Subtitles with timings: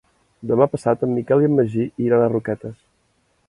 [0.51, 2.77] Demà passat en Miquel i en Magí iran a Roquetes.